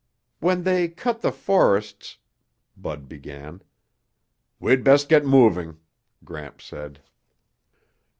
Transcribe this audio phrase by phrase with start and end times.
[0.39, 2.17] "When they cut the forests..."
[2.75, 3.61] Bud began.
[4.59, 5.77] "We'd best get moving,"
[6.25, 7.01] Gramps said.